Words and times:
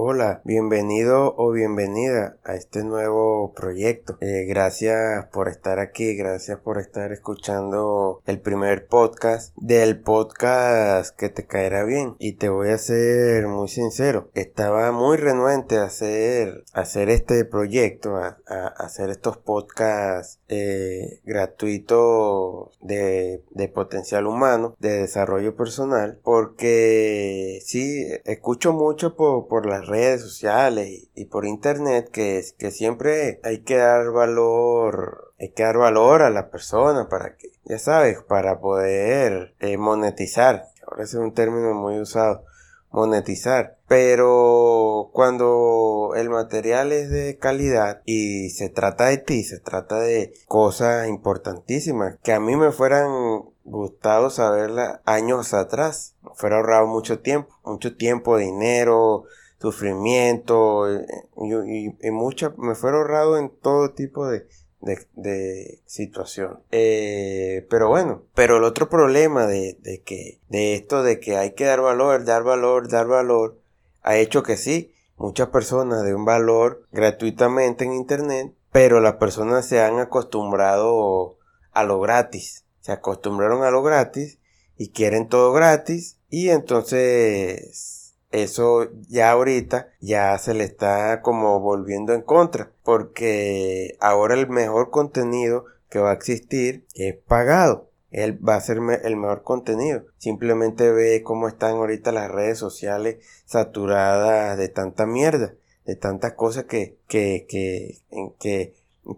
Hola, 0.00 0.42
bienvenido 0.44 1.34
o 1.36 1.50
bienvenida 1.50 2.36
a 2.44 2.54
este 2.54 2.84
nuevo 2.84 3.52
proyecto. 3.52 4.16
Eh, 4.20 4.44
gracias 4.46 5.26
por 5.32 5.48
estar 5.48 5.80
aquí, 5.80 6.14
gracias 6.14 6.60
por 6.60 6.78
estar 6.78 7.10
escuchando 7.10 8.22
el 8.24 8.40
primer 8.40 8.86
podcast 8.86 9.52
del 9.56 10.00
podcast 10.00 11.18
que 11.18 11.30
te 11.30 11.48
caerá 11.48 11.82
bien. 11.82 12.14
Y 12.20 12.34
te 12.34 12.48
voy 12.48 12.68
a 12.70 12.78
ser 12.78 13.48
muy 13.48 13.66
sincero, 13.66 14.30
estaba 14.34 14.92
muy 14.92 15.16
renuente 15.16 15.78
a 15.78 15.86
hacer, 15.86 16.62
hacer 16.74 17.08
este 17.08 17.44
proyecto, 17.44 18.18
a, 18.18 18.38
hacer 18.76 19.10
estos 19.10 19.36
podcasts 19.38 20.38
eh, 20.46 21.20
gratuitos 21.24 22.78
de, 22.80 23.42
de 23.50 23.68
potencial 23.68 24.28
humano, 24.28 24.76
de 24.78 25.00
desarrollo 25.00 25.56
personal, 25.56 26.20
porque 26.22 27.58
sí, 27.64 28.06
escucho 28.24 28.72
mucho 28.72 29.16
por, 29.16 29.48
por 29.48 29.66
las 29.66 29.87
redes 29.88 30.22
sociales 30.22 31.08
y, 31.14 31.24
por 31.26 31.46
internet 31.46 32.10
que, 32.10 32.44
que 32.58 32.70
siempre 32.70 33.40
hay 33.42 33.60
que 33.60 33.76
dar 33.76 34.10
valor, 34.10 35.32
hay 35.40 35.50
que 35.50 35.62
dar 35.64 35.78
valor 35.78 36.22
a 36.22 36.30
la 36.30 36.50
persona 36.50 37.08
para 37.08 37.36
que, 37.36 37.48
ya 37.64 37.78
sabes, 37.78 38.22
para 38.22 38.60
poder 38.60 39.54
eh, 39.60 39.76
monetizar. 39.76 40.68
Ahora 40.86 41.04
es 41.04 41.14
un 41.14 41.34
término 41.34 41.74
muy 41.74 41.98
usado 41.98 42.44
monetizar. 42.90 43.76
Pero 43.86 45.10
cuando 45.12 46.12
el 46.16 46.28
material 46.30 46.92
es 46.92 47.10
de 47.10 47.38
calidad 47.38 48.02
y 48.04 48.50
se 48.50 48.68
trata 48.68 49.06
de 49.06 49.18
ti, 49.18 49.44
se 49.44 49.58
trata 49.58 50.00
de 50.00 50.34
cosas 50.46 51.08
importantísimas 51.08 52.16
que 52.22 52.32
a 52.32 52.40
mí 52.40 52.56
me 52.56 52.72
fueran 52.72 53.44
gustado 53.64 54.30
saberla 54.30 55.00
años 55.04 55.54
atrás. 55.54 56.14
Me 56.22 56.30
fuera 56.34 56.56
ahorrado 56.56 56.86
mucho 56.86 57.20
tiempo, 57.20 57.54
mucho 57.64 57.96
tiempo, 57.96 58.36
dinero, 58.36 59.24
sufrimiento 59.60 60.92
eh, 60.92 61.06
y, 61.36 62.06
y, 62.06 62.10
mucha, 62.10 62.54
me 62.56 62.74
fue 62.74 62.90
ahorrado 62.90 63.38
en 63.38 63.50
todo 63.50 63.90
tipo 63.90 64.26
de, 64.28 64.46
de, 64.80 65.80
situación. 65.86 66.60
Eh, 66.70 67.66
pero 67.68 67.88
bueno, 67.88 68.22
pero 68.34 68.58
el 68.58 68.64
otro 68.64 68.88
problema 68.88 69.46
de, 69.46 69.76
de, 69.80 70.02
que, 70.02 70.40
de 70.48 70.74
esto 70.74 71.02
de 71.02 71.20
que 71.20 71.36
hay 71.36 71.52
que 71.52 71.64
dar 71.64 71.80
valor, 71.80 72.24
dar 72.24 72.44
valor, 72.44 72.88
dar 72.88 73.06
valor, 73.06 73.58
ha 74.02 74.16
hecho 74.16 74.42
que 74.42 74.56
sí, 74.56 74.94
muchas 75.16 75.48
personas 75.48 76.04
den 76.04 76.24
valor 76.24 76.86
gratuitamente 76.92 77.84
en 77.84 77.92
internet, 77.92 78.54
pero 78.70 79.00
las 79.00 79.14
personas 79.14 79.66
se 79.66 79.82
han 79.82 79.98
acostumbrado 79.98 81.36
a 81.72 81.84
lo 81.84 82.00
gratis, 82.00 82.64
se 82.80 82.92
acostumbraron 82.92 83.64
a 83.64 83.70
lo 83.70 83.82
gratis 83.82 84.38
y 84.76 84.90
quieren 84.90 85.28
todo 85.28 85.52
gratis 85.52 86.18
y 86.30 86.50
entonces 86.50 88.07
eso 88.30 88.88
ya 89.08 89.30
ahorita 89.30 89.88
ya 90.00 90.36
se 90.38 90.54
le 90.54 90.64
está 90.64 91.22
como 91.22 91.60
volviendo 91.60 92.12
en 92.12 92.22
contra 92.22 92.70
porque 92.82 93.96
ahora 94.00 94.34
el 94.34 94.48
mejor 94.48 94.90
contenido 94.90 95.64
que 95.88 95.98
va 95.98 96.10
a 96.10 96.14
existir 96.14 96.86
es 96.94 97.16
pagado 97.16 97.88
él 98.10 98.38
va 98.46 98.56
a 98.56 98.60
ser 98.60 98.78
el 98.78 99.16
mejor 99.16 99.42
contenido. 99.42 100.04
Simplemente 100.16 100.90
ve 100.90 101.22
cómo 101.22 101.48
están 101.48 101.76
ahorita 101.76 102.12
las 102.12 102.30
redes 102.30 102.58
sociales 102.58 103.18
saturadas 103.44 104.56
de 104.56 104.68
tanta 104.68 105.06
mierda, 105.06 105.54
de 105.84 105.96
tantas 105.96 106.32
cosas 106.32 106.64
que, 106.64 106.98
que, 107.06 107.46
que, 107.48 107.98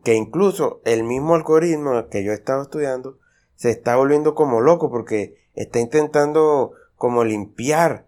que, 0.02 0.14
incluso 0.14 0.80
el 0.84 1.04
mismo 1.04 1.34
algoritmo 1.34 2.08
que 2.08 2.24
yo 2.24 2.32
he 2.32 2.34
estado 2.34 2.62
estudiando 2.62 3.18
se 3.54 3.70
está 3.70 3.96
volviendo 3.96 4.34
como 4.34 4.60
loco 4.60 4.90
porque 4.90 5.36
está 5.54 5.78
intentando 5.80 6.72
como 6.96 7.24
limpiar 7.24 8.06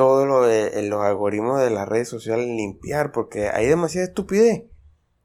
todo 0.00 0.24
lo 0.24 0.46
de 0.46 0.80
los 0.88 1.02
algoritmos 1.02 1.60
de 1.60 1.68
las 1.68 1.86
redes 1.86 2.08
sociales 2.08 2.46
limpiar 2.46 3.12
porque 3.12 3.50
hay 3.50 3.66
demasiada 3.66 4.06
estupidez, 4.06 4.62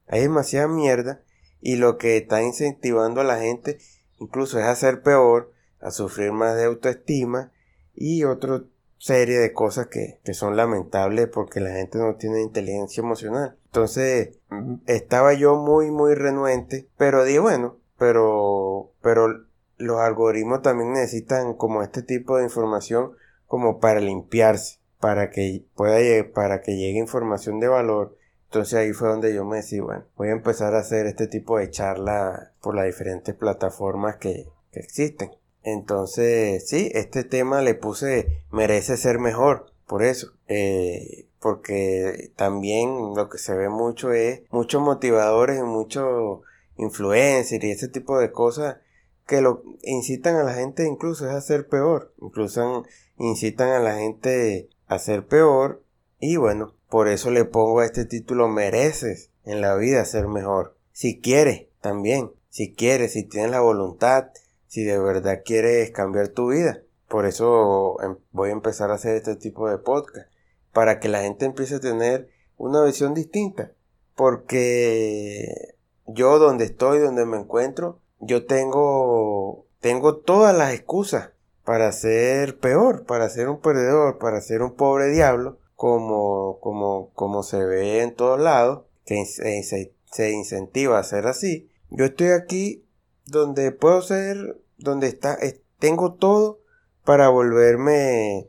hay 0.06 0.24
demasiada 0.24 0.68
mierda 0.68 1.24
y 1.62 1.78
lo 1.78 1.98
que 1.98 2.18
está 2.18 2.44
incentivando 2.44 3.22
a 3.22 3.24
la 3.24 3.40
gente 3.40 3.78
incluso 4.20 4.60
es 4.60 4.66
a 4.66 4.76
ser 4.76 5.02
peor, 5.02 5.54
a 5.80 5.92
sufrir 5.92 6.34
más 6.34 6.58
de 6.58 6.66
autoestima 6.66 7.54
y 7.94 8.26
otra 8.26 8.64
serie 8.98 9.38
de 9.40 9.54
cosas 9.54 9.88
que, 9.88 10.20
que 10.26 10.34
son 10.34 10.58
lamentables 10.58 11.30
porque 11.30 11.62
la 11.62 11.72
gente 11.72 11.98
no 11.98 12.16
tiene 12.18 12.42
inteligencia 12.42 13.00
emocional. 13.00 13.58
Entonces 13.68 14.40
estaba 14.88 15.34
yo 15.36 15.56
muy 15.56 15.90
muy 15.90 16.16
renuente, 16.16 16.90
pero 16.98 17.24
di 17.24 17.38
bueno, 17.38 17.78
pero 17.98 18.92
pero 19.02 19.46
los 19.78 20.02
algoritmos 20.02 20.62
también 20.64 20.92
necesitan 20.92 21.54
como 21.54 21.82
este 21.82 22.02
tipo 22.02 22.36
de 22.36 22.44
información 22.44 23.14
como 23.56 23.80
para 23.80 24.02
limpiarse, 24.02 24.80
para 25.00 25.30
que 25.30 25.64
pueda 25.76 25.98
para 26.34 26.62
que 26.62 26.76
llegue 26.76 27.00
información 27.00 27.62
de 27.62 27.70
valor. 27.70 28.18
Entonces 28.50 28.74
ahí 28.74 28.92
fue 28.92 29.08
donde 29.08 29.34
yo 29.34 29.46
me 29.46 29.56
decidí, 29.56 29.80
bueno, 29.80 30.04
voy 30.18 30.28
a 30.28 30.34
empezar 30.34 30.76
a 30.76 30.80
hacer 30.80 31.06
este 31.06 31.28
tipo 31.28 31.58
de 31.58 31.70
charla 31.70 32.52
por 32.60 32.76
las 32.76 32.86
diferentes 32.86 33.34
plataformas 33.34 34.18
que, 34.18 34.50
que 34.74 34.82
existen. 34.82 35.32
Entonces, 35.64 36.68
sí, 36.68 36.92
este 36.94 37.24
tema 37.24 37.62
le 37.62 37.76
puse 37.76 38.44
merece 38.52 38.98
ser 38.98 39.20
mejor, 39.20 39.72
por 39.88 40.04
eso. 40.04 40.34
Eh, 40.50 41.28
porque 41.40 42.34
también 42.36 43.16
lo 43.16 43.30
que 43.30 43.38
se 43.38 43.56
ve 43.56 43.70
mucho 43.70 44.12
es 44.12 44.42
muchos 44.52 44.82
motivadores 44.82 45.60
y 45.60 45.64
muchos 45.64 46.42
influencers 46.76 47.64
y 47.64 47.72
ese 47.72 47.88
tipo 47.88 48.20
de 48.20 48.34
cosas 48.34 48.78
que 49.26 49.42
lo 49.42 49.64
incitan 49.84 50.36
a 50.36 50.44
la 50.44 50.54
gente 50.54 50.88
incluso 50.88 51.28
es 51.28 51.34
a 51.34 51.42
ser 51.42 51.68
peor. 51.68 52.14
Incluso 52.22 52.84
incitan 53.18 53.70
a 53.70 53.80
la 53.80 53.96
gente 53.96 54.70
a 54.88 55.00
ser 55.00 55.26
peor. 55.26 55.84
Y 56.20 56.38
bueno, 56.38 56.76
por 56.90 57.08
eso 57.08 57.32
le 57.32 57.46
pongo 57.46 57.80
a 57.80 57.86
este 57.86 58.06
título 58.06 58.48
mereces 58.48 59.32
en 59.44 59.62
la 59.62 59.76
vida 59.76 60.06
ser 60.06 60.28
mejor. 60.28 60.78
Si 60.92 61.20
quieres, 61.20 61.68
también. 61.82 62.32
Si 62.50 62.74
quieres, 62.74 63.14
si 63.14 63.24
tienes 63.24 63.52
la 63.52 63.60
voluntad, 63.60 64.30
si 64.68 64.84
de 64.84 64.98
verdad 65.00 65.42
quieres 65.44 65.92
cambiar 65.92 66.30
tu 66.30 66.52
vida. 66.52 66.82
Por 67.08 67.26
eso 67.26 68.02
em, 68.02 68.18
voy 68.32 68.50
a 68.50 68.54
empezar 68.54 68.92
a 68.92 68.96
hacer 68.96 69.16
este 69.16 69.36
tipo 69.36 69.70
de 69.70 69.78
podcast. 69.78 70.32
Para 70.72 71.00
que 71.00 71.10
la 71.10 71.22
gente 71.22 71.46
empiece 71.46 71.76
a 71.76 71.80
tener 71.80 72.30
una 72.58 72.84
visión 72.84 73.14
distinta. 73.14 73.72
Porque 74.16 75.76
yo 76.08 76.40
donde 76.40 76.66
estoy, 76.66 77.00
donde 77.00 77.26
me 77.26 77.38
encuentro, 77.38 78.00
yo 78.20 78.46
tengo, 78.46 79.66
tengo 79.80 80.18
todas 80.18 80.56
las 80.56 80.74
excusas 80.74 81.32
para 81.64 81.92
ser 81.92 82.60
peor, 82.60 83.06
para 83.06 83.30
ser 83.30 83.50
un 83.50 83.60
perdedor, 83.60 84.18
para 84.18 84.42
ser 84.42 84.62
un 84.62 84.76
pobre 84.76 85.10
diablo, 85.10 85.60
como, 85.76 86.60
como, 86.60 87.12
como 87.14 87.44
se 87.44 87.64
ve 87.66 88.02
en 88.02 88.16
todos 88.16 88.40
lados, 88.40 88.86
que 89.06 89.26
se, 89.26 89.94
se 90.12 90.32
incentiva 90.32 91.00
a 91.00 91.04
ser 91.04 91.28
así. 91.28 91.70
Yo 91.90 92.06
estoy 92.06 92.30
aquí 92.30 92.86
donde 93.26 93.72
puedo 93.72 94.02
ser, 94.02 94.62
donde 94.78 95.08
está, 95.08 95.38
tengo 95.80 96.14
todo 96.14 96.60
para 97.04 97.30
volverme, 97.30 98.48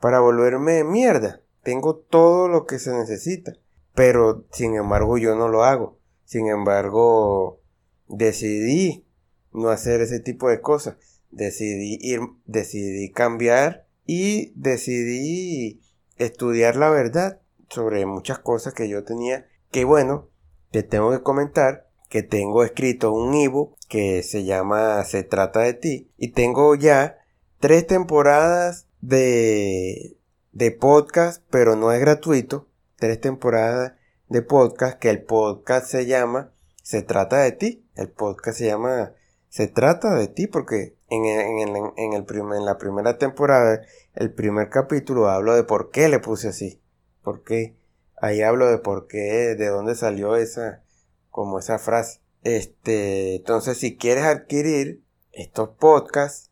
para 0.00 0.20
volverme 0.20 0.84
mierda. 0.84 1.42
Tengo 1.62 1.96
todo 1.96 2.48
lo 2.48 2.66
que 2.66 2.78
se 2.78 2.92
necesita. 2.92 3.54
Pero, 3.94 4.44
sin 4.52 4.74
embargo, 4.76 5.18
yo 5.18 5.34
no 5.34 5.48
lo 5.48 5.64
hago. 5.64 5.98
Sin 6.24 6.46
embargo, 6.46 7.57
decidí 8.08 9.04
no 9.52 9.70
hacer 9.70 10.00
ese 10.00 10.20
tipo 10.20 10.48
de 10.48 10.60
cosas. 10.60 10.96
Decidí 11.30 11.98
ir, 12.00 12.20
decidí 12.46 13.10
cambiar 13.10 13.86
y 14.06 14.52
decidí 14.54 15.80
estudiar 16.16 16.76
la 16.76 16.90
verdad 16.90 17.40
sobre 17.68 18.06
muchas 18.06 18.38
cosas 18.38 18.74
que 18.74 18.88
yo 18.88 19.04
tenía. 19.04 19.46
Que 19.70 19.84
bueno, 19.84 20.28
te 20.70 20.82
tengo 20.82 21.10
que 21.10 21.22
comentar 21.22 21.88
que 22.08 22.22
tengo 22.22 22.64
escrito 22.64 23.12
un 23.12 23.34
ebook 23.34 23.76
que 23.88 24.22
se 24.22 24.44
llama 24.44 25.04
Se 25.04 25.22
trata 25.22 25.60
de 25.60 25.74
ti 25.74 26.10
y 26.16 26.32
tengo 26.32 26.74
ya 26.74 27.18
tres 27.60 27.86
temporadas 27.86 28.86
de 29.00 30.18
de 30.52 30.72
podcast, 30.72 31.44
pero 31.50 31.76
no 31.76 31.92
es 31.92 32.00
gratuito. 32.00 32.66
Tres 32.96 33.20
temporadas 33.20 33.92
de 34.28 34.42
podcast 34.42 34.98
que 34.98 35.08
el 35.08 35.22
podcast 35.22 35.86
se 35.86 36.06
llama 36.06 36.50
Se 36.88 37.02
trata 37.02 37.42
de 37.42 37.52
ti. 37.52 37.86
El 37.96 38.08
podcast 38.08 38.56
se 38.56 38.64
llama 38.64 39.12
Se 39.50 39.68
trata 39.68 40.14
de 40.14 40.26
ti 40.26 40.46
porque 40.46 40.96
en, 41.10 41.26
en, 41.26 41.92
en, 41.98 42.12
el 42.14 42.24
primer, 42.24 42.56
en 42.56 42.64
la 42.64 42.78
primera 42.78 43.18
temporada, 43.18 43.82
el 44.14 44.32
primer 44.32 44.70
capítulo 44.70 45.28
hablo 45.28 45.54
de 45.54 45.64
por 45.64 45.90
qué 45.90 46.08
le 46.08 46.18
puse 46.18 46.48
así. 46.48 46.80
¿Por 47.22 47.44
qué? 47.44 47.76
Ahí 48.16 48.40
hablo 48.40 48.70
de 48.70 48.78
por 48.78 49.06
qué, 49.06 49.54
de 49.54 49.66
dónde 49.66 49.96
salió 49.96 50.36
esa, 50.36 50.82
como 51.28 51.58
esa 51.58 51.78
frase. 51.78 52.20
Este, 52.42 53.36
entonces 53.36 53.76
si 53.76 53.98
quieres 53.98 54.24
adquirir 54.24 55.02
estos 55.32 55.68
podcasts, 55.78 56.50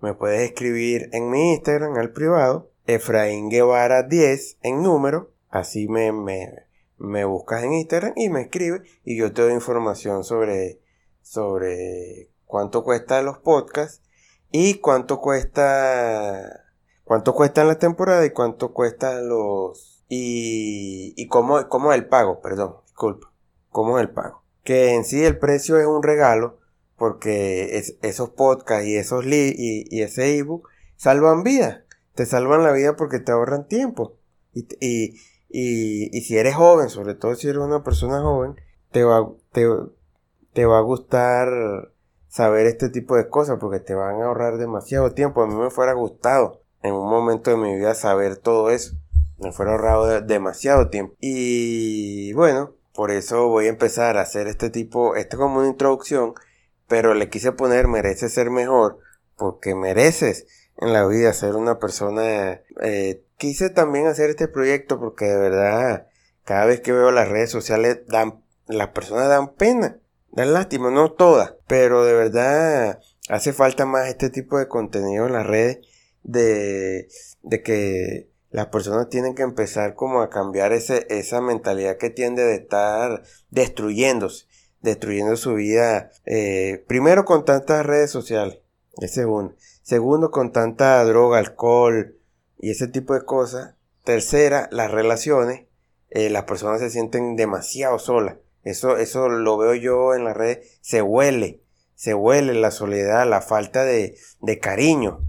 me 0.00 0.14
puedes 0.14 0.42
escribir 0.42 1.10
en 1.12 1.30
mi 1.30 1.52
Instagram 1.54 1.96
al 1.96 2.12
privado, 2.12 2.70
Efraín 2.86 3.50
Guevara 3.50 4.04
10 4.04 4.58
en 4.62 4.84
número, 4.84 5.32
así 5.50 5.88
me, 5.88 6.12
me, 6.12 6.63
me 6.98 7.24
buscas 7.24 7.64
en 7.64 7.74
Instagram 7.74 8.12
y 8.16 8.28
me 8.28 8.42
escribes 8.42 8.82
y 9.04 9.16
yo 9.16 9.32
te 9.32 9.42
doy 9.42 9.52
información 9.52 10.24
sobre, 10.24 10.80
sobre 11.22 12.30
cuánto 12.46 12.84
cuestan 12.84 13.24
los 13.24 13.38
podcasts 13.38 14.02
y 14.50 14.74
cuánto 14.74 15.20
cuesta, 15.20 16.64
cuánto 17.04 17.34
cuestan 17.34 17.68
las 17.68 17.78
temporadas 17.78 18.26
y 18.26 18.30
cuánto 18.30 18.72
cuestan 18.72 19.28
los 19.28 20.04
y, 20.08 21.14
y 21.16 21.26
cómo, 21.28 21.68
cómo 21.68 21.92
es 21.92 21.98
el 21.98 22.06
pago, 22.06 22.40
perdón, 22.40 22.76
disculpa, 22.86 23.32
cómo 23.70 23.98
es 23.98 24.02
el 24.06 24.10
pago. 24.10 24.42
Que 24.62 24.94
en 24.94 25.04
sí 25.04 25.24
el 25.24 25.38
precio 25.38 25.78
es 25.78 25.86
un 25.86 26.02
regalo 26.02 26.58
porque 26.96 27.82
esos 28.02 28.30
podcasts 28.30 28.86
y 28.86 28.96
esos 28.96 29.26
li 29.26 29.52
y, 29.56 30.02
ese 30.02 30.38
ebook 30.38 30.68
salvan 30.96 31.42
vidas, 31.42 31.80
te 32.14 32.24
salvan 32.26 32.62
la 32.62 32.72
vida 32.72 32.96
porque 32.96 33.18
te 33.18 33.32
ahorran 33.32 33.66
tiempo. 33.68 34.16
Y, 34.52 35.18
y, 35.48 36.20
si 36.22 36.36
eres 36.36 36.54
joven, 36.54 36.88
sobre 36.88 37.14
todo 37.14 37.34
si 37.34 37.48
eres 37.48 37.62
una 37.62 37.84
persona 37.84 38.20
joven, 38.20 38.60
te 38.90 39.04
va, 39.04 39.28
te, 39.52 39.68
te 40.52 40.66
va 40.66 40.78
a 40.78 40.82
gustar 40.82 41.90
saber 42.28 42.66
este 42.66 42.88
tipo 42.88 43.16
de 43.16 43.28
cosas 43.28 43.58
porque 43.60 43.78
te 43.78 43.94
van 43.94 44.20
a 44.20 44.26
ahorrar 44.26 44.58
demasiado 44.58 45.12
tiempo. 45.12 45.42
A 45.42 45.46
mí 45.46 45.54
me 45.54 45.70
fuera 45.70 45.92
gustado 45.92 46.62
en 46.82 46.94
un 46.94 47.08
momento 47.08 47.50
de 47.50 47.56
mi 47.56 47.76
vida 47.76 47.94
saber 47.94 48.36
todo 48.36 48.70
eso. 48.70 48.94
Me 49.38 49.52
fuera 49.52 49.72
ahorrado 49.72 50.20
demasiado 50.20 50.88
tiempo. 50.88 51.14
Y 51.20 52.32
bueno, 52.32 52.72
por 52.92 53.10
eso 53.10 53.48
voy 53.48 53.66
a 53.66 53.70
empezar 53.70 54.16
a 54.16 54.22
hacer 54.22 54.46
este 54.46 54.70
tipo, 54.70 55.16
esto 55.16 55.36
como 55.36 55.58
una 55.58 55.68
introducción, 55.68 56.34
pero 56.88 57.14
le 57.14 57.28
quise 57.28 57.52
poner 57.52 57.88
merece 57.88 58.28
ser 58.28 58.50
mejor 58.50 58.98
porque 59.36 59.74
mereces 59.74 60.46
en 60.76 60.92
la 60.92 61.06
vida 61.06 61.32
ser 61.32 61.54
una 61.56 61.78
persona. 61.78 62.60
Eh, 62.82 63.22
quise 63.44 63.68
también 63.68 64.06
hacer 64.06 64.30
este 64.30 64.48
proyecto 64.48 64.98
porque 64.98 65.26
de 65.26 65.36
verdad 65.36 66.06
cada 66.44 66.64
vez 66.64 66.80
que 66.80 66.92
veo 66.92 67.10
las 67.10 67.28
redes 67.28 67.50
sociales 67.50 68.00
dan, 68.06 68.42
las 68.68 68.88
personas 68.88 69.28
dan 69.28 69.52
pena 69.52 69.98
Dan 70.32 70.54
lástima, 70.54 70.90
no 70.90 71.12
todas, 71.12 71.54
pero 71.66 72.06
de 72.06 72.14
verdad 72.14 73.00
hace 73.28 73.52
falta 73.52 73.84
más 73.84 74.08
este 74.08 74.30
tipo 74.30 74.58
de 74.58 74.66
contenido 74.66 75.26
en 75.26 75.34
las 75.34 75.46
redes 75.46 75.86
de, 76.22 77.06
de 77.42 77.62
que 77.62 78.30
las 78.50 78.68
personas 78.68 79.10
tienen 79.10 79.34
que 79.34 79.42
empezar 79.42 79.94
como 79.94 80.22
a 80.22 80.30
cambiar 80.30 80.72
ese, 80.72 81.06
esa 81.10 81.42
mentalidad 81.42 81.98
que 81.98 82.08
tiende 82.08 82.42
de 82.42 82.54
estar 82.54 83.24
destruyéndose, 83.50 84.46
destruyendo 84.80 85.36
su 85.36 85.52
vida, 85.52 86.10
eh, 86.24 86.82
primero 86.88 87.26
con 87.26 87.44
tantas 87.44 87.84
redes 87.84 88.10
sociales, 88.10 88.58
es 89.02 89.12
segundo, 89.12 89.54
segundo 89.82 90.30
con 90.30 90.50
tanta 90.50 91.04
droga, 91.04 91.38
alcohol 91.38 92.16
y 92.64 92.70
ese 92.70 92.88
tipo 92.88 93.14
de 93.14 93.24
cosas, 93.24 93.74
tercera, 94.04 94.68
las 94.72 94.90
relaciones, 94.90 95.66
eh, 96.10 96.30
las 96.30 96.44
personas 96.44 96.80
se 96.80 96.90
sienten 96.90 97.36
demasiado 97.36 97.98
solas, 97.98 98.36
eso, 98.64 98.96
eso 98.96 99.28
lo 99.28 99.58
veo 99.58 99.74
yo 99.74 100.14
en 100.14 100.24
la 100.24 100.34
red. 100.34 100.58
Se 100.80 101.02
huele. 101.02 101.60
Se 101.94 102.14
huele 102.14 102.54
la 102.54 102.70
soledad, 102.70 103.28
la 103.28 103.40
falta 103.40 103.84
de, 103.84 104.16
de 104.40 104.58
cariño. 104.58 105.20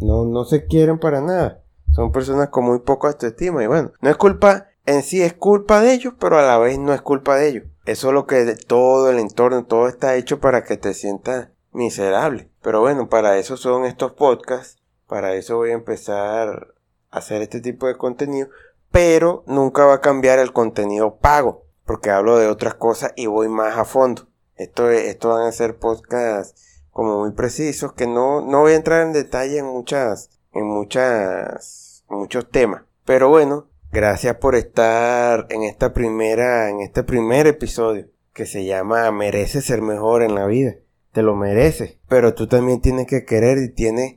No, 0.00 0.24
no 0.24 0.44
se 0.44 0.66
quieren 0.66 0.98
para 0.98 1.20
nada. 1.20 1.62
Son 1.92 2.12
personas 2.12 2.48
con 2.48 2.64
muy 2.64 2.80
poca 2.80 3.08
autoestima. 3.08 3.62
Y 3.62 3.66
bueno, 3.66 3.92
no 4.00 4.10
es 4.10 4.16
culpa, 4.16 4.66
en 4.86 5.02
sí 5.02 5.22
es 5.22 5.32
culpa 5.32 5.80
de 5.80 5.94
ellos, 5.94 6.14
pero 6.18 6.38
a 6.38 6.42
la 6.42 6.58
vez 6.58 6.78
no 6.78 6.92
es 6.92 7.00
culpa 7.00 7.36
de 7.36 7.48
ellos. 7.48 7.64
Eso 7.86 8.08
es 8.08 8.14
lo 8.14 8.26
que 8.26 8.56
todo 8.66 9.08
el 9.08 9.18
entorno, 9.18 9.64
todo 9.64 9.88
está 9.88 10.16
hecho 10.16 10.40
para 10.40 10.64
que 10.64 10.76
te 10.76 10.94
sientas 10.94 11.48
miserable. 11.72 12.50
Pero 12.60 12.80
bueno, 12.80 13.08
para 13.08 13.38
eso 13.38 13.56
son 13.56 13.84
estos 13.86 14.12
podcasts. 14.12 14.82
Para 15.08 15.34
eso 15.34 15.56
voy 15.56 15.70
a 15.70 15.74
empezar 15.74 16.74
a 17.10 17.18
hacer 17.18 17.42
este 17.42 17.60
tipo 17.60 17.88
de 17.88 17.96
contenido. 17.96 18.48
Pero 18.92 19.42
nunca 19.46 19.84
va 19.84 19.94
a 19.94 20.00
cambiar 20.00 20.38
el 20.38 20.52
contenido 20.52 21.16
pago 21.16 21.68
porque 21.88 22.10
hablo 22.10 22.36
de 22.36 22.48
otras 22.48 22.74
cosas 22.74 23.14
y 23.16 23.26
voy 23.26 23.48
más 23.48 23.78
a 23.78 23.86
fondo. 23.86 24.28
Esto, 24.56 24.90
esto 24.90 25.30
van 25.30 25.46
a 25.46 25.52
ser 25.52 25.78
podcasts 25.78 26.82
como 26.90 27.20
muy 27.20 27.32
precisos 27.32 27.94
que 27.94 28.06
no, 28.06 28.42
no 28.42 28.60
voy 28.60 28.72
a 28.72 28.76
entrar 28.76 29.06
en 29.06 29.14
detalle 29.14 29.58
en 29.58 29.64
muchas, 29.64 30.28
en 30.52 30.66
muchas, 30.66 32.04
muchos 32.10 32.50
temas. 32.50 32.82
Pero 33.06 33.30
bueno, 33.30 33.68
gracias 33.90 34.36
por 34.36 34.54
estar 34.54 35.46
en 35.48 35.62
esta 35.62 35.94
primera, 35.94 36.68
en 36.68 36.80
este 36.80 37.02
primer 37.04 37.46
episodio 37.46 38.08
que 38.34 38.44
se 38.44 38.66
llama 38.66 39.10
Merece 39.10 39.62
ser 39.62 39.80
mejor 39.80 40.22
en 40.22 40.34
la 40.34 40.44
vida. 40.44 40.74
Te 41.12 41.22
lo 41.22 41.34
mereces. 41.34 41.96
Pero 42.06 42.34
tú 42.34 42.48
también 42.48 42.82
tienes 42.82 43.06
que 43.06 43.24
querer 43.24 43.56
y 43.56 43.70
tienes 43.70 44.16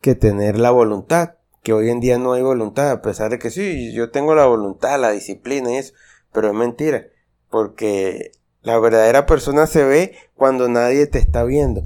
que 0.00 0.14
tener 0.14 0.58
la 0.58 0.70
voluntad. 0.70 1.34
Que 1.62 1.72
hoy 1.72 1.90
en 1.90 1.98
día 1.98 2.16
no 2.18 2.32
hay 2.32 2.42
voluntad, 2.42 2.90
a 2.92 3.02
pesar 3.02 3.30
de 3.30 3.40
que 3.40 3.50
sí, 3.50 3.92
yo 3.92 4.10
tengo 4.12 4.36
la 4.36 4.46
voluntad, 4.46 5.00
la 5.00 5.10
disciplina 5.10 5.72
y 5.72 5.78
eso 5.78 5.94
pero 6.36 6.48
es 6.48 6.54
mentira, 6.54 7.06
porque 7.48 8.32
la 8.60 8.78
verdadera 8.78 9.24
persona 9.24 9.66
se 9.66 9.84
ve 9.84 10.14
cuando 10.34 10.68
nadie 10.68 11.06
te 11.06 11.18
está 11.18 11.44
viendo. 11.44 11.82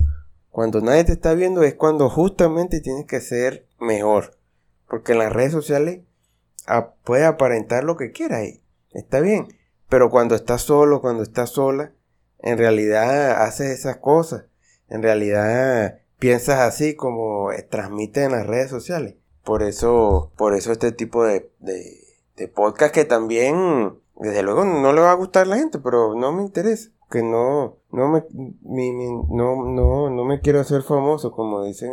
Cuando 0.51 0.81
nadie 0.81 1.05
te 1.05 1.12
está 1.12 1.35
viendo 1.35 1.62
es 1.62 1.75
cuando 1.75 2.11
justamente 2.11 2.81
tienes 2.81 3.07
que 3.07 3.21
ser 3.21 3.69
mejor. 3.79 4.37
Porque 4.89 5.13
en 5.13 5.19
las 5.19 5.33
redes 5.33 5.53
sociales 5.53 6.01
puede 7.05 7.27
aparentar 7.27 7.85
lo 7.85 7.97
que 7.97 8.11
quieras 8.11 8.43
y 8.43 8.61
está 8.91 9.21
bien. 9.21 9.47
Pero 9.89 10.11
cuando 10.11 10.35
estás 10.35 10.63
solo, 10.63 11.01
cuando 11.01 11.23
estás 11.23 11.51
sola, 11.51 11.93
en 12.41 12.59
realidad 12.59 13.43
haces 13.43 13.71
esas 13.71 13.99
cosas. 13.99 14.47
En 14.89 15.01
realidad 15.01 16.01
piensas 16.20 16.61
así 16.61 16.94
como 16.94 17.49
transmite 17.69 18.22
en 18.22 18.32
las 18.32 18.46
redes 18.46 18.70
sociales. 18.70 19.17
Por 19.43 19.64
eso, 19.64 20.31
por 20.37 20.55
eso 20.55 20.70
este 20.70 20.93
tipo 20.93 21.25
de, 21.25 21.50
de, 21.58 22.49
podcast 22.49 22.94
que 22.94 23.05
también 23.05 23.99
desde 24.17 24.43
luego 24.43 24.64
no 24.64 24.93
le 24.93 25.00
va 25.00 25.11
a 25.11 25.14
gustar 25.14 25.43
a 25.43 25.50
la 25.50 25.56
gente, 25.56 25.78
pero 25.78 26.14
no 26.14 26.32
me 26.32 26.43
interesa. 26.43 26.90
Que 27.11 27.22
no, 27.22 27.78
no 27.90 28.08
me, 28.08 28.25
no, 28.31 29.64
no, 29.64 30.11
no 30.11 30.25
me 30.25 30.40
quiero 30.40 30.61
hacer 30.61 30.82
famoso, 30.82 31.32
como 31.32 31.64
dicen, 31.64 31.90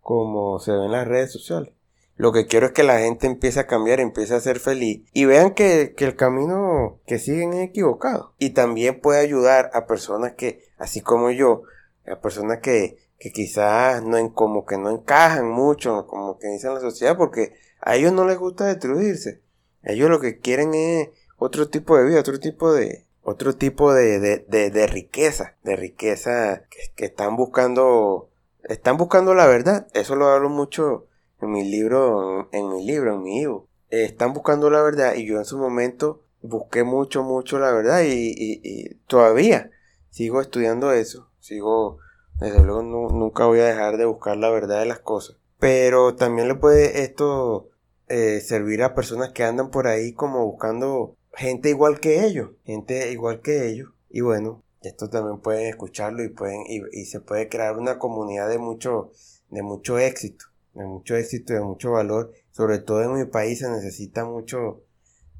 como 0.00 0.60
se 0.60 0.72
ve 0.72 0.84
en 0.84 0.92
las 0.92 1.08
redes 1.08 1.32
sociales. 1.32 1.72
Lo 2.14 2.32
que 2.32 2.46
quiero 2.46 2.66
es 2.66 2.72
que 2.72 2.84
la 2.84 2.98
gente 2.98 3.26
empiece 3.26 3.60
a 3.60 3.66
cambiar, 3.66 3.98
empiece 3.98 4.34
a 4.34 4.40
ser 4.40 4.60
feliz 4.60 5.08
y 5.12 5.24
vean 5.24 5.54
que, 5.54 5.94
que 5.96 6.04
el 6.04 6.16
camino 6.16 7.00
que 7.06 7.18
siguen 7.18 7.54
es 7.54 7.68
equivocado. 7.68 8.34
Y 8.38 8.50
también 8.50 9.00
puede 9.00 9.20
ayudar 9.20 9.70
a 9.72 9.86
personas 9.86 10.34
que, 10.34 10.62
así 10.76 11.00
como 11.00 11.30
yo, 11.30 11.62
a 12.06 12.20
personas 12.20 12.58
que, 12.58 12.98
que 13.20 13.30
quizás 13.30 14.02
no 14.02 14.16
en, 14.16 14.30
como 14.30 14.64
que 14.64 14.78
no 14.78 14.90
encajan 14.90 15.48
mucho, 15.48 16.06
como 16.08 16.38
que 16.38 16.48
dicen 16.48 16.74
la 16.74 16.80
sociedad, 16.80 17.16
porque 17.16 17.52
a 17.80 17.94
ellos 17.94 18.12
no 18.12 18.24
les 18.24 18.38
gusta 18.38 18.64
destruirse. 18.64 19.42
Ellos 19.84 20.10
lo 20.10 20.20
que 20.20 20.38
quieren 20.38 20.74
es 20.74 21.10
otro 21.36 21.68
tipo 21.68 21.96
de 21.96 22.04
vida, 22.04 22.18
otro 22.18 22.40
tipo 22.40 22.72
de, 22.72 23.04
otro 23.22 23.54
tipo 23.54 23.92
de, 23.92 24.18
de, 24.18 24.70
de, 24.70 24.86
riqueza, 24.86 25.54
de 25.62 25.76
riqueza 25.76 26.62
que, 26.96 27.04
están 27.04 27.36
buscando, 27.36 28.30
están 28.64 28.96
buscando 28.96 29.34
la 29.34 29.46
verdad. 29.46 29.86
Eso 29.92 30.16
lo 30.16 30.28
hablo 30.28 30.48
mucho 30.48 31.06
en 31.42 31.52
mi 31.52 31.62
libro, 31.62 32.48
en, 32.52 32.70
mi 32.70 32.86
libro, 32.86 33.14
en 33.14 33.22
mi 33.22 33.40
hijo. 33.40 33.68
están 33.90 34.32
buscando 34.32 34.70
la 34.70 34.80
verdad 34.80 35.14
y 35.14 35.26
yo 35.26 35.36
en 35.36 35.44
su 35.44 35.58
momento 35.58 36.22
busqué 36.40 36.84
mucho, 36.84 37.22
mucho 37.22 37.58
la 37.58 37.70
verdad 37.70 38.02
y, 38.02 38.32
y, 38.34 38.94
todavía 39.06 39.70
sigo 40.08 40.40
estudiando 40.40 40.92
eso. 40.92 41.28
Sigo, 41.38 41.98
desde 42.40 42.62
luego 42.62 42.82
nunca 42.82 43.46
voy 43.46 43.60
a 43.60 43.66
dejar 43.66 43.98
de 43.98 44.06
buscar 44.06 44.36
la 44.36 44.50
verdad 44.50 44.80
de 44.80 44.86
las 44.86 45.00
cosas. 45.00 45.36
Pero 45.58 46.14
también 46.14 46.48
le 46.48 46.54
puede 46.54 47.02
esto 47.02 47.68
eh, 48.08 48.40
servir 48.40 48.82
a 48.82 48.94
personas 48.94 49.30
que 49.30 49.44
andan 49.44 49.70
por 49.70 49.86
ahí 49.86 50.14
como 50.14 50.44
buscando 50.46 51.16
gente 51.34 51.68
igual 51.68 52.00
que 52.00 52.24
ellos, 52.24 52.50
gente 52.64 53.12
igual 53.12 53.40
que 53.40 53.68
ellos. 53.68 53.90
Y 54.08 54.22
bueno, 54.22 54.64
esto 54.82 55.10
también 55.10 55.40
pueden 55.40 55.66
escucharlo 55.66 56.24
y 56.24 56.28
pueden 56.28 56.62
y, 56.66 57.04
se 57.04 57.20
puede 57.20 57.48
crear 57.48 57.76
una 57.76 57.98
comunidad 57.98 58.48
de 58.48 58.58
mucho 58.58 59.12
de 59.50 59.62
mucho 59.62 59.98
éxito, 59.98 60.46
de 60.74 60.84
mucho 60.84 61.16
éxito 61.16 61.52
y 61.52 61.56
de 61.56 61.62
mucho 61.62 61.92
valor. 61.92 62.32
Sobre 62.52 62.78
todo 62.78 63.02
en 63.02 63.14
mi 63.14 63.26
país 63.26 63.58
se 63.58 63.70
necesita 63.70 64.24
mucho 64.24 64.82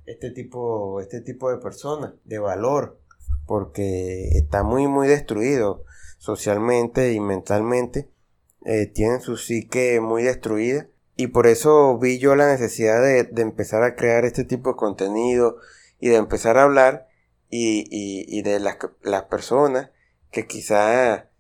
este 0.05 0.31
tipo 0.31 1.01
este 1.01 1.23
tipo 1.23 1.51
de 1.51 1.59
personas 1.59 2.13
de 2.25 2.39
valor 2.39 2.99
porque 3.47 4.29
está 4.37 4.63
muy 4.63 4.87
muy 4.87 5.09
destruido 5.09 5.85
socialmente 6.21 7.13
y 7.15 7.19
mentalmente. 7.19 8.11
Eh, 8.67 8.87
tienen 8.87 9.23
su 9.23 9.39
psique 9.39 10.01
muy 10.01 10.23
destruida 10.23 10.87
y 11.17 11.29
por 11.29 11.47
eso 11.47 11.99
vi 11.99 12.19
yo 12.19 12.37
la 12.37 12.47
necesidad 12.47 13.03
de, 13.03 13.25
de 13.25 13.43
empezar 13.43 13.83
a 13.83 13.97
crear 13.97 14.27
este 14.27 14.45
tipo 14.45 14.71
de 14.71 14.77
contenido 14.77 15.57
y 15.99 16.11
de 16.11 16.17
empezar 16.17 16.59
a 16.59 16.65
hablar 16.65 17.09
y, 17.49 18.43
de 18.43 18.61
las, 18.61 18.77
las 19.03 19.25
personas 19.25 19.91
que 20.31 20.47
quizá 20.47 21.31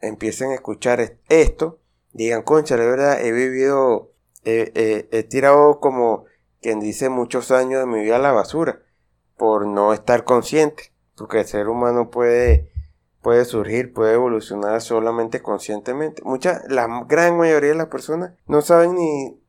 empiecen 0.00 0.50
a 0.50 0.54
escuchar 0.54 1.18
esto, 1.28 1.80
digan, 2.12 2.42
concha, 2.42 2.76
la 2.76 2.84
verdad, 2.84 3.24
he 3.24 3.32
vivido, 3.32 4.12
he 4.44 5.26
tirado 5.30 5.80
como 5.80 6.26
quien 6.60 6.80
dice 6.80 7.08
muchos 7.08 7.50
años 7.50 7.80
de 7.80 7.86
mi 7.86 8.02
vida 8.02 8.16
a 8.16 8.18
la 8.18 8.32
basura 8.32 8.82
por 9.36 9.66
no 9.66 9.94
estar 9.94 10.24
consciente, 10.24 10.92
porque 11.16 11.40
el 11.40 11.46
ser 11.46 11.68
humano 11.68 12.10
puede, 12.10 12.70
puede 13.24 13.46
surgir, 13.46 13.92
puede 13.94 14.12
evolucionar 14.14 14.82
solamente 14.82 15.40
conscientemente. 15.40 16.22
Mucha, 16.24 16.62
la 16.68 17.04
gran 17.08 17.38
mayoría 17.38 17.70
de 17.70 17.76
las 17.76 17.88
personas 17.88 18.34
no 18.46 18.60
saben 18.60 18.94
ni 18.94 19.40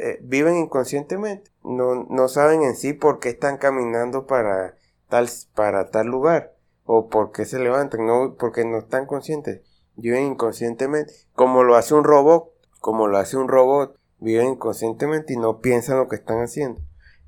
eh, 0.00 0.18
viven 0.22 0.56
inconscientemente. 0.56 1.50
No, 1.62 2.06
no 2.08 2.28
saben 2.28 2.62
en 2.62 2.74
sí 2.74 2.94
por 2.94 3.20
qué 3.20 3.28
están 3.28 3.58
caminando 3.58 4.26
para 4.26 4.74
tal, 5.10 5.28
para 5.54 5.90
tal 5.90 6.06
lugar. 6.06 6.54
O 6.84 7.08
por 7.10 7.30
qué 7.30 7.44
se 7.44 7.58
levantan. 7.58 8.06
No, 8.06 8.34
porque 8.38 8.64
no 8.64 8.78
están 8.78 9.04
conscientes. 9.04 9.60
Viven 9.94 10.24
inconscientemente. 10.24 11.12
Como 11.34 11.64
lo 11.64 11.76
hace 11.76 11.94
un 11.94 12.04
robot. 12.04 12.50
Como 12.80 13.08
lo 13.08 13.18
hace 13.18 13.36
un 13.36 13.48
robot. 13.48 13.94
Viven 14.20 14.48
inconscientemente 14.48 15.34
y 15.34 15.36
no 15.36 15.60
piensan 15.60 15.98
lo 15.98 16.08
que 16.08 16.16
están 16.16 16.40
haciendo. 16.40 16.80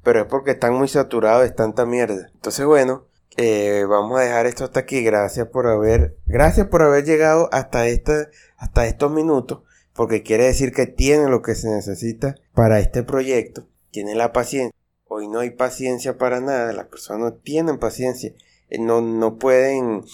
pero 0.02 0.21
es 0.21 0.26
porque 0.26 0.52
están 0.52 0.73
muy 0.73 0.88
saturados 0.88 1.42
de 1.42 1.50
tanta 1.50 1.85
mierda. 1.85 2.30
Entonces, 2.33 2.64
bueno, 2.64 3.04
eh, 3.37 3.84
vamos 3.88 4.18
a 4.18 4.22
dejar 4.22 4.46
esto 4.46 4.64
hasta 4.64 4.80
aquí. 4.80 5.02
Gracias 5.02 5.49
por 5.49 5.66
haber, 5.66 6.16
gracias 6.26 6.66
por 6.66 6.82
haber 6.82 7.04
llegado 7.04 7.49
hasta 7.52 7.87
esta, 7.87 8.28
hasta 8.56 8.87
estos 8.87 9.10
minutos, 9.10 9.62
porque 9.92 10.22
quiere 10.22 10.44
decir 10.44 10.72
que 10.72 10.87
tienen 10.87 11.30
lo 11.30 11.42
que 11.42 11.54
se 11.54 11.68
necesita 11.68 12.37
para 12.54 12.80
este 12.80 13.02
proyecto. 13.02 13.66
Tienen 13.90 14.18
la 14.18 14.32
paciencia. 14.32 14.75
Hoy 15.06 15.28
no 15.28 15.40
hay 15.40 15.50
paciencia 15.50 16.18
para 16.18 16.40
nada. 16.40 16.72
Las 16.72 16.87
personas 16.87 17.20
no 17.20 17.32
tienen 17.34 17.78
paciencia. 17.78 18.32
Eh, 18.68 18.78
no, 18.78 19.00
no 19.00 19.37
pueden, 19.38 20.04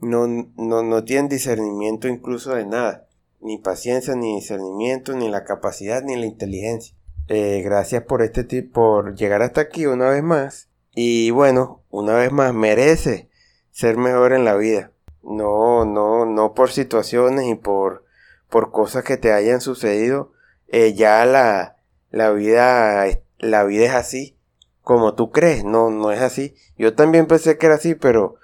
no, 0.00 0.26
no, 0.26 0.82
no 0.82 1.04
tienen 1.04 1.28
discernimiento 1.28 2.08
incluso 2.08 2.54
de 2.54 2.66
nada. 2.66 3.06
Ni 3.40 3.58
paciencia, 3.58 4.14
ni 4.14 4.36
discernimiento, 4.36 5.14
ni 5.14 5.28
la 5.28 5.44
capacidad, 5.44 6.02
ni 6.02 6.16
la 6.16 6.26
inteligencia. 6.26 6.96
Eh, 7.28 7.62
gracias 7.64 8.02
por 8.02 8.22
este 8.22 8.62
por 8.62 9.14
llegar 9.16 9.42
hasta 9.42 9.62
aquí 9.62 9.86
una 9.86 10.10
vez 10.10 10.22
más. 10.22 10.68
Y 10.94 11.30
bueno, 11.30 11.82
una 11.90 12.14
vez 12.14 12.32
más, 12.32 12.54
merece 12.54 13.28
ser 13.70 13.96
mejor 13.96 14.32
en 14.32 14.44
la 14.44 14.56
vida. 14.56 14.92
No, 15.22 15.84
no, 15.84 16.26
no 16.26 16.54
por 16.54 16.70
situaciones 16.70 17.46
y 17.46 17.54
por, 17.54 18.04
por 18.48 18.70
cosas 18.70 19.04
que 19.04 19.16
te 19.16 19.32
hayan 19.32 19.60
sucedido. 19.60 20.32
Eh, 20.68 20.94
ya 20.94 21.24
la, 21.24 21.76
la 22.10 22.30
vida, 22.30 23.06
la 23.38 23.64
vida 23.64 23.84
es 23.86 23.94
así 23.94 24.36
como 24.84 25.14
tú 25.14 25.32
crees. 25.32 25.64
No, 25.64 25.90
no 25.90 26.12
es 26.12 26.20
así. 26.20 26.54
Yo 26.78 26.94
también 26.94 27.26
pensé 27.26 27.58
que 27.58 27.66
era 27.66 27.74
así, 27.76 27.94
pero 27.94 28.36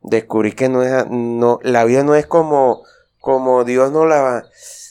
descubrí 0.00 0.52
que 0.52 0.70
no 0.70 0.82
es, 0.82 1.06
no, 1.10 1.58
la 1.62 1.84
vida 1.84 2.04
no 2.04 2.14
es 2.14 2.26
como, 2.26 2.82
como 3.20 3.64
Dios 3.64 3.92
no 3.92 4.06
la, 4.06 4.48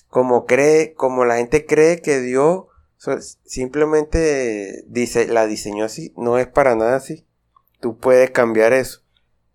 como 0.09 0.45
cree, 0.45 0.93
como 0.93 1.25
la 1.25 1.37
gente 1.37 1.65
cree 1.65 2.01
que 2.01 2.19
Dios 2.19 2.65
simplemente 3.45 4.83
dice, 4.87 5.27
la 5.27 5.47
diseñó 5.47 5.85
así, 5.85 6.13
no 6.17 6.37
es 6.37 6.47
para 6.47 6.75
nada 6.75 6.97
así. 6.97 7.25
Tú 7.79 7.97
puedes 7.97 8.31
cambiar 8.31 8.73
eso. 8.73 9.01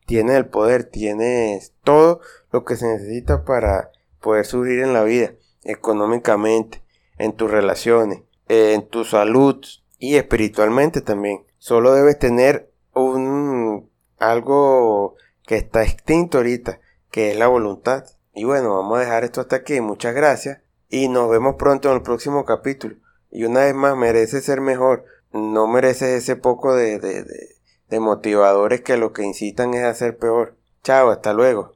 Tienes 0.06 0.36
el 0.36 0.46
poder, 0.46 0.84
tienes 0.84 1.72
todo 1.82 2.20
lo 2.52 2.64
que 2.64 2.76
se 2.76 2.86
necesita 2.86 3.44
para 3.44 3.90
poder 4.20 4.46
subir 4.46 4.80
en 4.80 4.92
la 4.92 5.04
vida, 5.04 5.32
económicamente, 5.62 6.82
en 7.18 7.32
tus 7.32 7.50
relaciones, 7.50 8.22
en 8.48 8.86
tu 8.88 9.04
salud 9.04 9.64
y 9.98 10.16
espiritualmente 10.16 11.00
también. 11.00 11.44
Solo 11.58 11.94
debes 11.94 12.18
tener 12.18 12.70
un 12.94 13.90
algo 14.18 15.16
que 15.46 15.56
está 15.56 15.82
extinto 15.82 16.38
ahorita, 16.38 16.80
que 17.10 17.30
es 17.30 17.38
la 17.38 17.46
voluntad. 17.46 18.04
Y 18.34 18.44
bueno, 18.44 18.76
vamos 18.76 18.98
a 18.98 19.00
dejar 19.00 19.24
esto 19.24 19.40
hasta 19.40 19.56
aquí. 19.56 19.80
Muchas 19.80 20.14
gracias 20.14 20.60
y 20.88 21.08
nos 21.08 21.30
vemos 21.30 21.56
pronto 21.56 21.90
en 21.90 21.96
el 21.96 22.02
próximo 22.02 22.44
capítulo. 22.44 22.96
Y 23.34 23.44
una 23.44 23.64
vez 23.64 23.74
más, 23.74 23.96
merece 23.96 24.40
ser 24.40 24.60
mejor. 24.60 25.04
No 25.32 25.66
mereces 25.66 26.22
ese 26.22 26.36
poco 26.36 26.74
de, 26.74 27.00
de, 27.00 27.24
de, 27.24 27.48
de 27.90 28.00
motivadores 28.00 28.80
que 28.82 28.96
lo 28.96 29.12
que 29.12 29.24
incitan 29.24 29.74
es 29.74 29.82
a 29.82 29.92
ser 29.92 30.16
peor. 30.16 30.56
Chao, 30.84 31.10
hasta 31.10 31.32
luego. 31.34 31.73